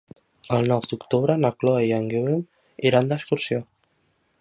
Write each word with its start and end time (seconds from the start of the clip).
El 0.55 0.63
nou 0.71 0.81
d'octubre 0.91 1.35
na 1.43 1.53
Chloé 1.59 1.85
i 1.91 1.95
en 1.99 2.09
Guiu 2.15 2.43
iran 2.93 3.13
d'excursió. 3.13 3.65